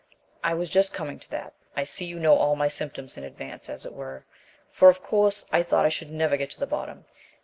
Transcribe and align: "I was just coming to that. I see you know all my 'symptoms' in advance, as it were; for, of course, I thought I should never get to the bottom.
"I 0.43 0.55
was 0.55 0.67
just 0.69 0.95
coming 0.95 1.19
to 1.19 1.29
that. 1.29 1.53
I 1.77 1.83
see 1.83 2.05
you 2.05 2.19
know 2.19 2.33
all 2.35 2.55
my 2.55 2.67
'symptoms' 2.67 3.17
in 3.17 3.23
advance, 3.23 3.69
as 3.69 3.85
it 3.85 3.93
were; 3.93 4.25
for, 4.71 4.89
of 4.89 5.03
course, 5.03 5.45
I 5.51 5.61
thought 5.61 5.85
I 5.85 5.89
should 5.93 6.09
never 6.09 6.37
get 6.37 6.49
to 6.49 6.59
the 6.59 6.65
bottom. 6.65 7.05